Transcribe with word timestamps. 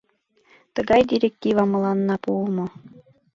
Тыгай 0.75 1.01
директива 1.11 1.63
мыланна 1.73 2.15
пуымо. 2.23 2.65